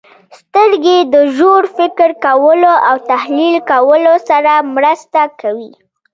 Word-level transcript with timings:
•سترګې 0.39 0.97
د 1.13 1.15
ژور 1.35 1.63
فکر 1.77 2.09
کولو 2.25 2.73
او 2.89 2.95
تحلیل 3.11 3.55
کولو 3.71 4.13
سره 4.29 4.53
مرسته 4.75 5.21
کوي. 5.41 5.71